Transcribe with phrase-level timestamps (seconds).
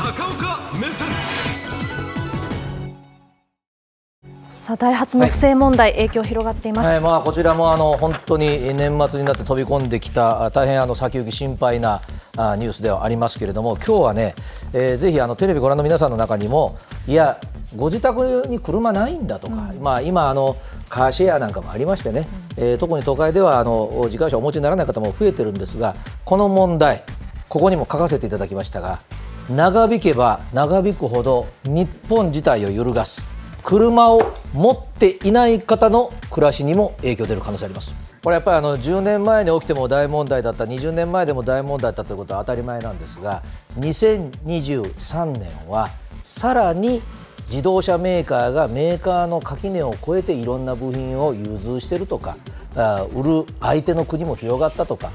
[0.00, 1.08] 高岡目線。
[4.48, 12.00] さあダイハツの不正問題、影響広がっています、はいまあ、こちらもあの本当に年末になって飛び込んできたあ大変あの先行き心配な
[12.38, 14.34] あニュースではありますけれども今日はね、
[14.72, 16.76] えーぜひあのテレビご覧の皆さんの中にも
[17.06, 17.38] いや
[17.76, 20.56] ご自宅に車ないんだとか、まあ、今あの
[20.88, 22.26] カーシェアなんかもありましてね、
[22.56, 25.94] えー特に都会ではあの自家用車をお持ちにならない方も増えてるんですが
[26.24, 27.04] この問題
[27.50, 28.98] ここにも書かせていただきましたが
[29.50, 33.24] 長引けば長引くほど日本自体を揺るがす。
[33.64, 37.92] 車を持っていない方の暮らしにも影響出る可能性あります。
[38.22, 43.42] これやっぱりあの10年前に起きても大問題だった20年前でも大問題だったということは当たり前なんですが
[43.78, 45.88] 2023年は
[46.22, 47.00] さらに
[47.50, 52.36] 自動車メーカーがメーカーの垣根を越えていろんな部品を融通してるとか
[52.76, 55.10] あ売る相手の国も広がったとか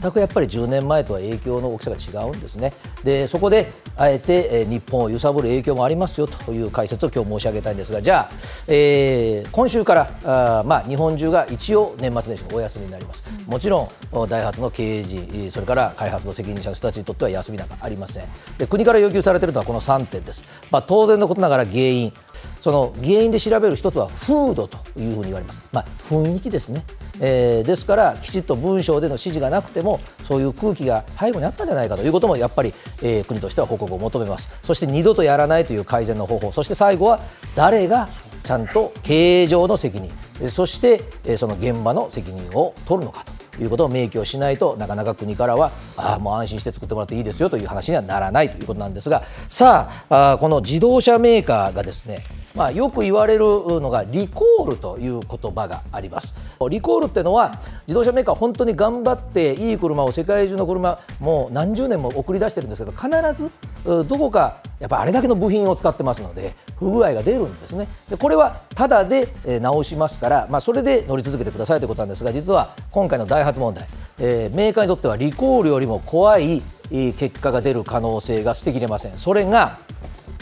[0.00, 2.72] 全くやっぱり10年前とは影響の大きさが違うんですね。
[3.04, 8.28] でそこであえてえー日本を揺さぶる影響もありますよという解説を今日申し上げたいんですがじゃあ、
[8.66, 13.24] えー今週からあーまあ、日本中が一応年末年始のお休みになります。
[13.46, 18.24] もちろんおダイハツの経営陣それから開発の責任者の人たちにとっては休みなんかありません。
[18.58, 22.12] で国から要求されているのはこの3点です、まあ、当然のことながら原因
[22.60, 26.84] その原因で調べる一つは風土というふうに言われます、まあ、雰囲気ですね、
[27.20, 34.48] えーですからきちっと文章での指示がなくてもそういう空気が背後にあったんじゃないかということもやっぱり、えー国としては報告を求めます。
[34.62, 36.52] そして二度とやらないという改善の方法。
[36.52, 37.20] そして最後は
[37.54, 38.08] 誰が
[38.42, 40.10] ちゃんと経営上の責任。
[40.48, 43.24] そして、えーその現場の責任を取るのか
[43.56, 49.24] ということを明記をしないとなかなか国からはあもう安心して作ってもらっていいですよという話にはならないということなんですが。
[49.48, 52.24] さああこの自動車メーカーがですね
[52.58, 53.44] まあ、よく言われる
[53.80, 56.34] のがリコールという言葉があります。
[56.68, 67.86] リコールっていうのは自動車メーカー本当に頑張っていい車を世界中の車もう何十年も送り出してるんですけど必ずどこかやっぱあれだけの部品を使ってますので不具合が出るんですね。
[68.10, 69.28] でこれはただで
[69.60, 73.86] 直しますから、まあ、それで乗り続けてくださいということなんですが実は今回のダイハツ問題、
[74.18, 76.60] えーメーカーにとってはリコールよりも怖い
[76.90, 79.12] 結果が出る可能性が捨てきれません。
[79.12, 79.78] それが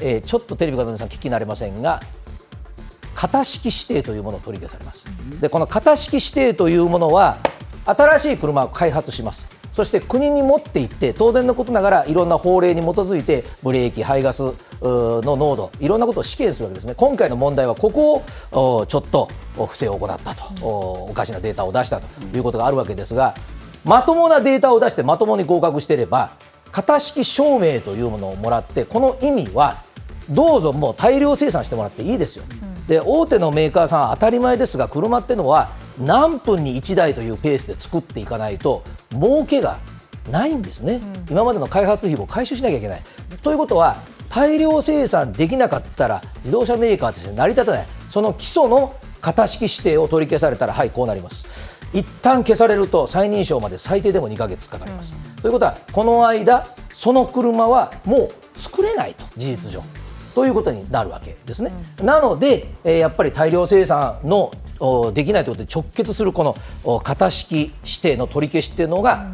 [0.00, 2.00] えーちょっとテレビの皆さん聞き慣れませんが
[3.14, 5.06] 型式指定というものを取り消されます。
[5.40, 7.38] でこの型式指定というものは
[7.86, 9.48] 新しい車を開発します。
[9.72, 14.40] そして国に持っていって当然のことながらいろんな法令に基づいてブレーキ排ガス
[14.80, 16.94] の濃度いろんなことを試験するわけですね。
[16.94, 20.44] 今回の問題はここをおちょっとお不正を行ったと。
[20.66, 22.06] おおかしなデータを出したと。
[22.36, 23.34] いうことがあるわけですが
[23.84, 26.30] まともなデータを出してまともに合格していれば
[26.72, 29.84] 型式証明というものをもらってこの意味は
[30.30, 32.44] どうぞもう大量生産してもらっていいですよ、
[32.88, 38.82] で大手のメーカーさんは当たり前ですが車ってのは何分に1台というペースで作っていかないと
[39.12, 39.78] 儲けが
[40.30, 41.00] ないんですね、
[41.30, 43.02] 今までの開発費を回収しなきゃいけない。
[43.42, 43.96] ということは
[44.28, 47.86] 大量生産できなかったら自動車メーカーとして成り立たない。
[48.08, 51.80] その基礎の型式指定を取り消されたらはいこうなります。
[51.92, 59.82] 一旦消されると再認証まで最低でも2ヶ月かかります、ということはこの間その車はもう作れないと事実上
[60.36, 61.72] ということになるわけですね。
[62.02, 66.54] なので、えーやっぱり大量生産のおできないということで直結するこの
[66.84, 69.30] お型式指定の取り消しっていうのが、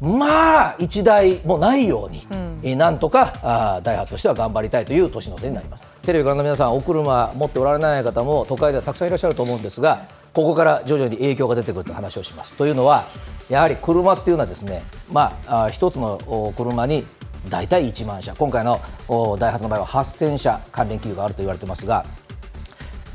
[0.00, 2.24] まあ一台もないように、
[2.62, 5.84] えーなんとかダイハツとしては頑張りたいという年の瀬になります。
[6.02, 12.54] テレビご覧の皆さんお車持っておられない方も都会ではたくさんいらっしゃると思うんですがここから徐々に影響が出てくるという話をします。
[12.54, 13.08] というのは
[13.50, 17.04] やはり車っていうのはですね、まあ、一つのお車に
[17.48, 18.34] 大体1万社。
[18.34, 22.04] 今回のおダイハツの場合は8000社関連企業があると言われてますが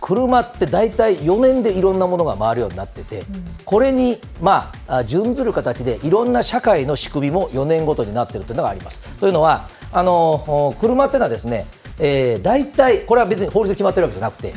[0.01, 3.23] 車って大体4年でいろんなものが回るようになってて、
[3.65, 8.99] これに、まあ、あ準ずる形でいろんな社会の仕組みも4年ごとになっているというのがあります。
[9.19, 10.31] というのはあの
[10.69, 11.67] お車っていうのはですね、
[11.99, 14.53] えー、大体これは別に法律で決まってるわけじゃなくて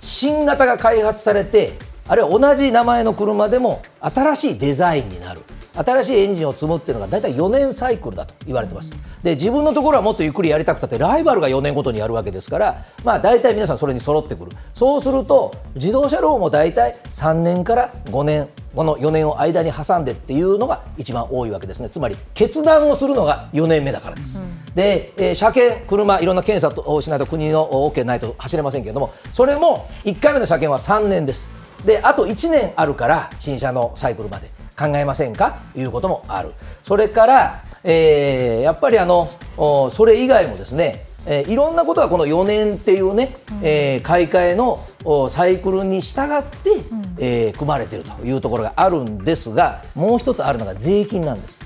[0.00, 1.74] 新型が開発されて
[2.08, 5.40] あるいは同じ名前の車でも新しいデザインになる
[5.76, 8.90] 新しいエンジンを積むっていうのが大体4年サイクルだと言われてます。
[9.22, 14.52] で自分のところはもっとゆっくりやりたくたってライバルが4年ごとにやるわけですからまあ大体皆さんそれに揃ってくる。
[14.74, 21.88] そうすると自動車ローンも大体3年から5年この4年を間に挟んでっていうのが一番多いわけですね。
[21.88, 24.40] つまり決断をするのが4年目だからです、
[24.74, 31.48] で、えー車検車いろんな検査をしないと国の OK ないと走れませんけれどもそれも1回目の車検は3年です。
[31.86, 35.60] であと1年あるから新車のサイクルまで考えませんか？
[35.74, 36.52] ということもある。
[36.82, 46.70] それから、えーやっぱりあのおそれ以外もですねえーいろんなことがこの4年っていうね、えー買い替えのおサイクルに従って、
[47.18, 51.64] えー組まれているというところがあるんですがもう一つあるのが税金なんです。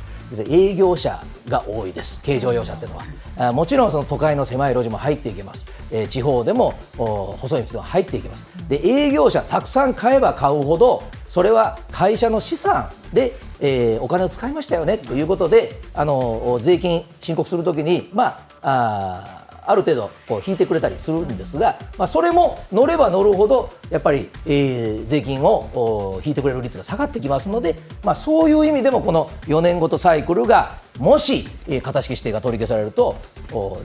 [0.48, 2.22] 営業車が多いです。
[2.24, 3.04] 軽乗用車っていうのは。
[3.48, 8.46] あもちろんその都会の狭い路地も入っていけます、えー、地方でも細い道でも入っていけます。
[8.68, 33.16] で営業車たくさん買えば買うほどそれは会社の資産で、えー、お金を使いましたよねということであの税金申告するときにまああある程度こう引いてくれたりするんですが、まあ、それも乗れば乗るほどやっぱり、えー、税金を引いてくれる率が下がってきますので、まあ、そういう意味でもこの4年ごとサイクルがもし、えー、型式指定が取り消されると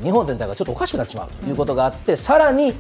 [0.02, 2.74] 日本全体がちょっとおかしくなってしまうということがあってさらに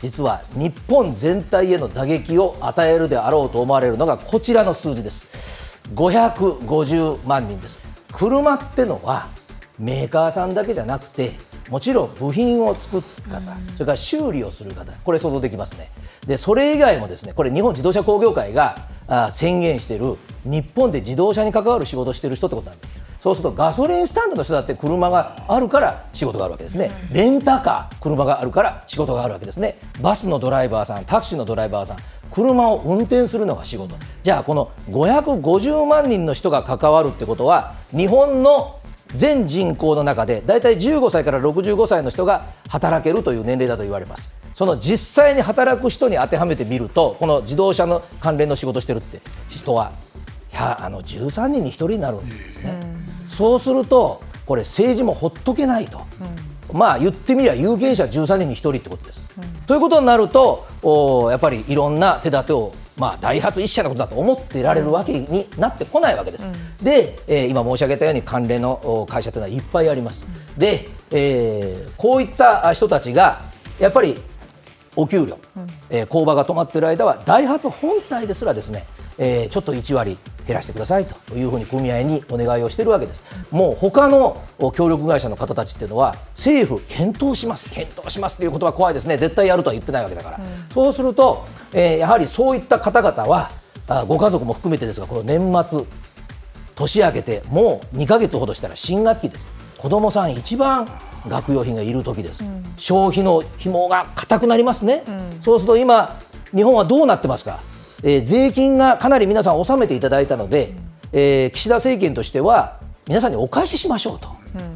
[0.00, 7.80] 実は日本全体への打撃を与えるであろうと思われるのがこちらの数字です550万人です
[8.12, 9.28] 車ってのは
[9.78, 11.36] メーカーさんだけじゃなくて
[11.70, 15.92] もちろん部品を作る方、それから修理をする方、これ想像できますね。
[16.26, 22.99] でそれ以外もですねこれ日本自動車工業会があ宣言している日本で自動車に関わる仕事をしている人ってことなんです。
[23.20, 31.96] そうするとガソリンスタンドの人だって車があるから仕事があるわけですね、レンタカー、車があるから仕事があるわけですね、バスのドライバーさん、タクシーのドライバーさん、
[32.32, 44.30] 車を運転するのが仕事、じゃあこの550万人の人が関わるってことは、日本の全人口の中で大体15歳から65歳の人が働けるという年齢だと言われます。
[44.54, 49.92] その実際に働く人に当てはめてみるとこの自動車の関連の仕事してるって人は
[50.52, 52.78] あの13人に1人になるんですね、
[53.40, 56.02] そうするとこれ政治もほっとけないと、
[56.70, 66.48] うん、まあ言ってみりゃ有権者13人に1人ってことです、うん、ということになるとおやっぱりいろんな手立てをまあ、ダイハツ一社のことだと思ってられるわけになってこないわけです。
[66.48, 70.26] うん、で、えー、今申し上げたように関連の会社というのはいっぱいあります。
[70.26, 73.40] うん、で、えー、こういった人たちが
[73.78, 74.20] やっぱり
[74.96, 78.84] お給料、うん、えー、工場が止まっている間はダイハツ本体ですらですね、
[79.16, 80.18] えー、ちょっと1割
[80.50, 83.24] 減らしてくださいというふうに組合にお願いをしているわけです。
[83.52, 84.42] もう他の
[84.74, 89.16] 協力会社の方たちっていうのは政府検討します検討しますということは怖いですね。
[89.16, 90.44] 絶対やるとは言ってないわけだから、うん、
[90.74, 93.52] そうすると、えー、やはりそういった方々は
[93.86, 95.84] あご家族も含めてですがこの年末
[96.74, 99.48] 年明けてもう2か月ほどしたら新学期です。
[99.78, 100.86] 子どもさん一番
[101.28, 106.18] 学用品がいる時です、うん、消費の紐が硬くなりますね、うん、そうすると今
[106.54, 107.60] 日本はどうなってますか？
[108.02, 110.74] えー、税金がかなり皆さん納めていただいたので、
[111.12, 114.28] えー、岸田政権としては皆さんにお返ししましょうと、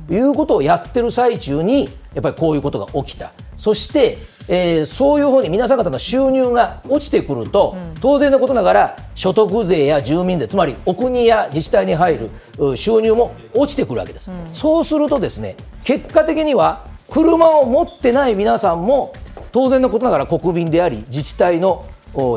[0.09, 1.85] うん、いうことをやってる最中に
[2.15, 3.33] やっぱりこういうことが起きた。
[3.57, 4.19] そして、
[4.49, 12.19] えー、そういうふうに皆さん方の収入が落ちてくると、うん、当然のことながら所得税や住民税つまりお国や自治体に入
[12.59, 19.13] る収入も落ちてくるわけです、うん、そうするとですね結果的には車を持ってない皆さんも
[19.53, 21.87] 当然のことながら国民であり自治体の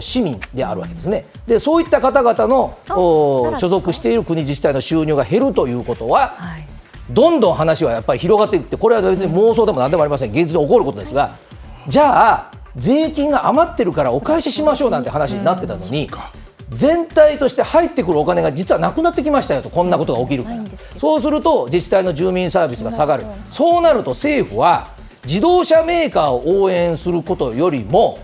[0.01, 1.25] 市民であるわけですね。
[1.45, 6.65] でそういった方々の所属している国自治体の収入が減るということは、はい、
[7.09, 10.31] どんどん話はやっぱり広がっていってこれは別に妄想でも何でもありません。
[10.31, 11.35] 現実で起こることですが
[11.88, 16.09] じゃあ税金が余ってるからお返ししましょうなんて話になってたのに。
[16.69, 20.57] 全体として入ってくるお金が実はなくなってきましたよとこんなことが起きるから。
[20.97, 23.25] そうすると自治体の住民サービスが下がる。
[23.50, 24.89] そうなると政府は
[25.24, 28.19] 自動車メーカーを応援することよりも、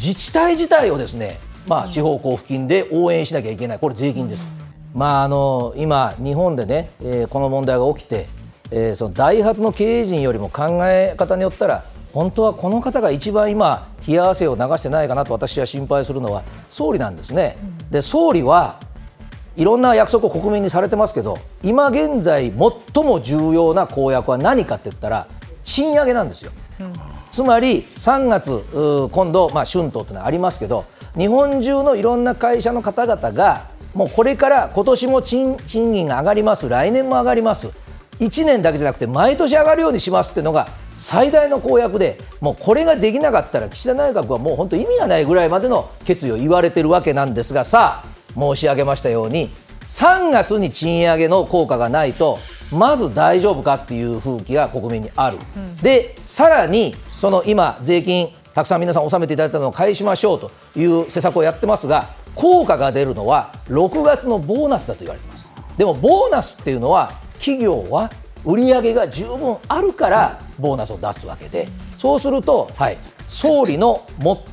[0.00, 1.38] 自治体自体をですね、
[1.68, 4.48] まあ、地方交付金で応援しなきゃいけない、これ税金です。
[4.94, 8.26] まあ、あの今、日本でね、えー、この問題が起きて、
[8.70, 17.58] えー、そのダイハツの経営陣よりも考え方によったら、本当はこの方が一番今、冷や汗を流してないかなと私は心配するのは総理なんですね。
[17.90, 18.80] で総理は
[19.54, 25.26] いろんな約束を国民にされてますけど今現在最も重要な公約は何かって言ったら
[25.62, 26.52] 賃上げなんですよ。
[26.80, 30.84] うんつまり3月、今度、まあ、春闘というのはありますけど
[31.16, 36.68] 日本中のいろんな会社の方々がもうこれから今年も賃金が上がります。
[36.68, 37.70] 来年も上がります。
[38.20, 49.50] 1年だけじゃなくて毎年上がるようにしますっていうのが最大の公約でもうこれができなかったら岸田内閣はもう本当意味がないぐらいまでの決意を言われているわけなんですがさあ申し上げましたように
[49.86, 52.38] 3月に賃上げの効果がないと
[52.70, 65.50] まず大丈夫かっていう風気が国民にある、うん、でさらにその今、税金たくさん皆さん納めていただいたのを返しましょうという施策をやってますが効果が出るのは6月のボーナスだと言われています。
[65.76, 68.10] でもボーナスっていうのは企業は
[68.42, 71.68] 売上が十分あるからボーナスを出すわけで。
[71.98, 72.96] そうすると、はい、
[73.28, 74.02] 総理の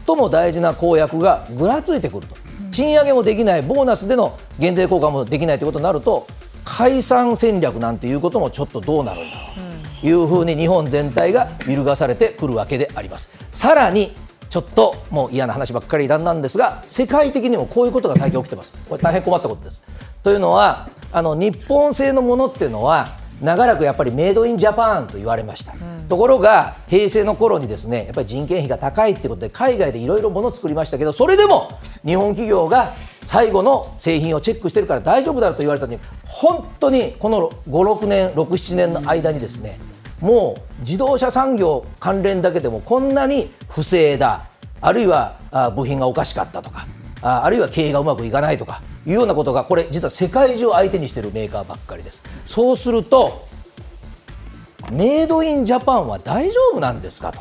[0.06, 2.36] 最も大事な公約がぐらついてくると。
[2.70, 6.28] 賃上げもできないボーナスでの減税効果もできないということになると
[6.66, 9.67] 解散戦略なんていうこともちょっとどうなるんだろう。
[10.04, 13.32] いうふうに日本全体が揺るがされてくるわけであります。
[13.52, 14.14] さらに
[14.50, 19.84] ちょっともう嫌な話ばっかりなんなんですが世界的にもこういうことが最近起きてますこれ大変困ったことです
[20.24, 31.70] というのはあの日本製のものっていうのは長らくやっぱりメイドインジャパンと言われました、うん、ところが平成の頃にですねやっぱり人件費が高いってことで海外でいろいろものを作りましたけどそれでも
[32.06, 39.80] 日本企業が最後の製品をチェックしてるから大丈夫だと言われたのに本当にこの56年67年の間にですね
[40.20, 44.48] もう自動車産業関連だけでもこんなに不正だ
[44.82, 45.38] あるいは
[45.76, 46.88] 部品がおかしかったとか
[47.22, 52.24] あるいは経営がうまくいかないとかいうようなことがこれ実は世界中相手にしているメーカーばっかりです。
[52.46, 53.48] そうすると
[54.92, 57.40] メイドインジャパンは大丈夫なんですかと。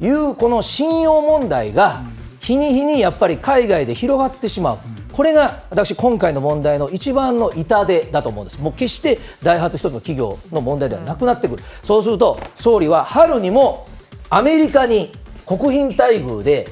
[0.00, 2.02] いうこの信用問題が
[2.40, 4.78] 日に日にやっぱり海外で広がってしまう。
[5.12, 13.86] これが私、今回の問題の一番の痛手だと思うんです、もう決してダイハツ一つの企業の問題ではなくなってくる、そうすると総理は春にも
[14.30, 15.12] アメリカに
[15.44, 16.66] 国賓待遇で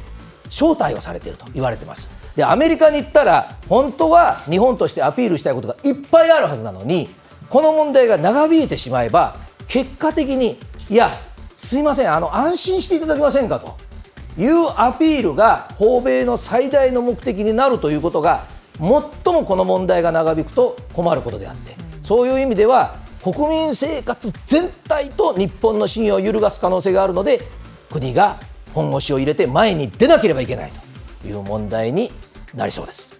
[0.46, 2.08] 招待をされていると言われてます。
[2.40, 7.10] でアメリカに行ったら本当は日本としてアピールしたいことがいっぱいあるはずなのに
[7.50, 9.36] この問題が長引いてしまえば
[9.68, 11.10] 結果的にいや
[11.54, 13.76] すいませんあの安心していただけませんかと。
[14.38, 18.46] いうアピールが訪米の最大の目的になるということが
[18.78, 18.88] 最
[19.34, 27.40] もこの問題が長引くと困ることであってそういう意味では国民生活全体と日本の信用を揺るがす可能性があるので
[27.90, 28.38] 国が
[28.72, 30.72] 本腰を入れて前に出なければいけない
[31.20, 32.10] という問題に
[32.54, 33.19] なりそうです。